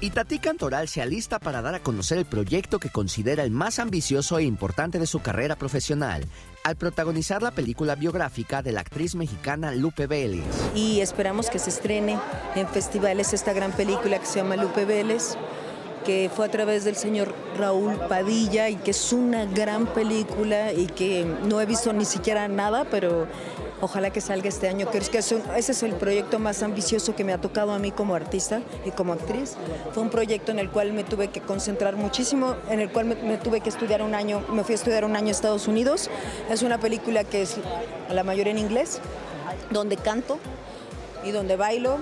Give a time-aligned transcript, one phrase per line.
[0.00, 4.38] Itatí Cantoral se alista para dar a conocer el proyecto que considera el más ambicioso
[4.38, 6.24] e importante de su carrera profesional,
[6.62, 10.44] al protagonizar la película biográfica de la actriz mexicana Lupe Vélez.
[10.76, 12.16] Y esperamos que se estrene
[12.54, 15.36] en festivales esta gran película que se llama Lupe Vélez,
[16.06, 20.86] que fue a través del señor Raúl Padilla y que es una gran película y
[20.86, 23.26] que no he visto ni siquiera nada, pero
[23.80, 27.32] Ojalá que salga este año, es que ese es el proyecto más ambicioso que me
[27.32, 29.54] ha tocado a mí como artista y como actriz.
[29.92, 33.36] Fue un proyecto en el cual me tuve que concentrar muchísimo, en el cual me,
[33.36, 36.10] tuve que estudiar un año, me fui a estudiar un año a Estados Unidos.
[36.50, 37.56] Es una película que es
[38.08, 39.00] a la mayoría en inglés,
[39.70, 40.38] donde canto
[41.24, 41.98] y donde bailo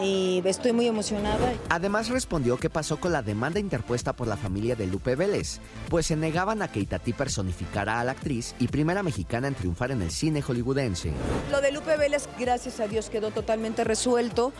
[0.00, 1.52] y estoy muy emocionada.
[1.68, 6.06] Además respondió qué pasó con la demanda interpuesta por la familia de Lupe Vélez, pues
[6.06, 10.02] se negaban a que Itatí personificara a la actriz y primera mexicana en triunfar en
[10.02, 11.12] el cine hollywoodense.
[11.50, 14.52] Lo de Lupe Vélez, gracias a Dios, quedó totalmente resuelto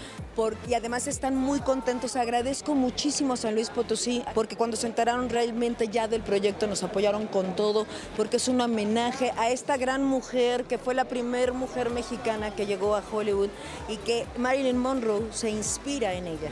[0.68, 2.16] y además están muy contentos.
[2.16, 6.82] Agradezco muchísimo a San Luis Potosí porque cuando se enteraron realmente ya del proyecto nos
[6.82, 7.86] apoyaron con todo
[8.16, 12.66] porque es un homenaje a esta gran mujer que fue la primera mujer mexicana que
[12.66, 13.50] llegó a Hollywood
[13.88, 16.50] y que Marilyn Monroe se inspira en ella.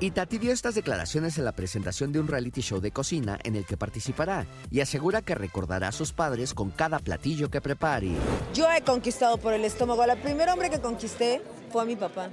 [0.00, 3.56] Y Tati dio estas declaraciones en la presentación de un reality show de cocina en
[3.56, 8.12] el que participará y asegura que recordará a sus padres con cada platillo que prepare.
[8.54, 10.04] Yo he conquistado por el estómago.
[10.04, 12.30] El primer hombre que conquisté fue a mi papá.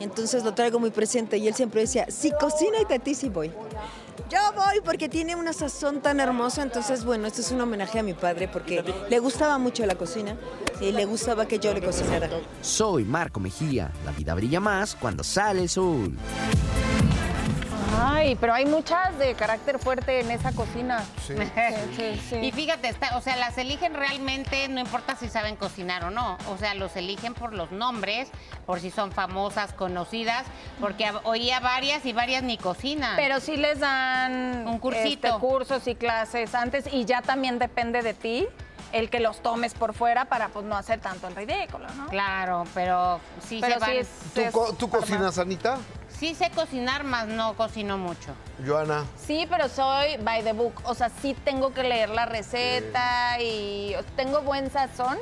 [0.00, 3.52] Entonces lo traigo muy presente y él siempre decía, si cocina y Tati sí voy.
[4.30, 8.02] Yo voy porque tiene una sazón tan hermosa, entonces bueno, esto es un homenaje a
[8.02, 10.36] mi padre porque le gustaba mucho la cocina
[10.80, 12.28] y le gustaba que yo le cocinara.
[12.62, 16.16] Soy Marco Mejía, la vida brilla más cuando sale el sol.
[18.02, 21.04] Ay, pero hay muchas de carácter fuerte en esa cocina.
[21.26, 21.34] Sí.
[22.40, 26.38] Y fíjate, o sea, las eligen realmente, no importa si saben cocinar o no.
[26.48, 28.30] O sea, los eligen por los nombres,
[28.66, 30.44] por si son famosas, conocidas,
[30.80, 33.16] porque oía varias y varias ni cocinan.
[33.16, 35.26] Pero sí les dan un cursito.
[35.26, 38.46] Este, cursos y clases antes y ya también depende de ti
[38.92, 42.06] el que los tomes por fuera para pues no hacer tanto el ridículo, ¿no?
[42.08, 43.92] Claro, pero sí se van.
[44.34, 45.78] ¿Tú, ¿tú cocinas, Anita?
[46.18, 48.34] Sí sé cocinar, más no cocino mucho.
[48.66, 49.04] Joana.
[49.16, 50.74] Sí, pero soy by the book.
[50.84, 55.18] O sea, sí tengo que leer la receta y tengo buen sazón,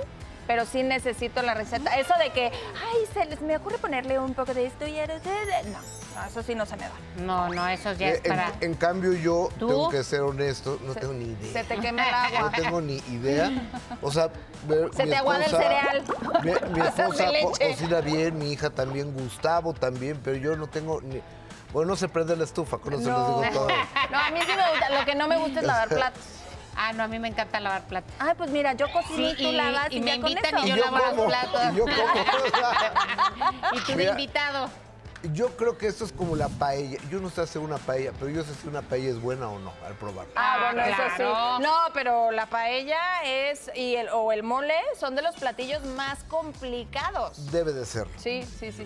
[0.48, 1.94] pero sí necesito la receta.
[1.96, 5.20] Eso de que, ay, se les me ocurre ponerle un poco de esto y ahora...
[5.66, 5.78] No,
[6.16, 6.92] no, eso sí no se me da.
[7.18, 8.52] No, no, eso ya es en, para...
[8.62, 11.52] En cambio, yo tengo que ser honesto, no tengo ni idea.
[11.52, 12.40] Se te quema el agua.
[12.48, 13.52] No tengo ni idea.
[14.00, 14.30] O sea...
[14.96, 16.04] Se te aguada el cereal.
[16.42, 17.26] Mi, esposa
[17.60, 21.20] cocina bien, mi hija también, Gustavo también, pero yo no tengo ni...
[21.74, 23.42] Bueno, no se prende la estufa, con eso no.
[23.42, 23.68] les digo todo.
[24.10, 26.37] No, a mí sí me gusta, lo que no me gusta es lavar platos.
[26.80, 28.12] Ah, no, a mí me encanta lavar platos.
[28.20, 31.26] Ay, pues mira, yo cocino y tú lavas y, me invitan y yo, lavo los
[31.26, 31.60] platos.
[31.72, 31.96] Y yo como.
[33.76, 34.70] y tú de invitado.
[35.32, 36.98] Yo creo que esto es como la paella.
[37.10, 39.58] Yo no sé hacer una paella, pero yo sé si una paella es buena o
[39.58, 40.32] no al probarla.
[40.36, 41.62] Ah, bueno, eso sí.
[41.62, 46.22] No, pero la paella es y el o el mole son de los platillos más
[46.24, 47.50] complicados.
[47.50, 48.06] Debe de ser.
[48.16, 48.84] Sí, sí, sí.